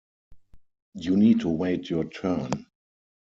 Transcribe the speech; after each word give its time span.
You 0.95 1.15
need 1.15 1.41
to 1.41 1.49
wait 1.49 1.91
your 1.91 2.05
turn. 2.05 2.49